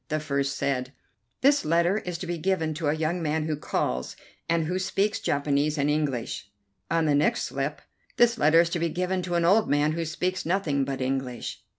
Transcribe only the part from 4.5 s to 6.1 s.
who speaks Japanese and